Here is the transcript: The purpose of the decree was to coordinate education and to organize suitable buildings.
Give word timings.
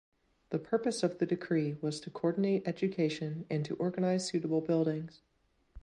The 0.49 0.57
purpose 0.57 1.03
of 1.03 1.19
the 1.19 1.27
decree 1.27 1.77
was 1.79 1.99
to 1.99 2.09
coordinate 2.09 2.67
education 2.67 3.45
and 3.51 3.63
to 3.65 3.75
organize 3.75 4.27
suitable 4.27 4.61
buildings. 4.61 5.21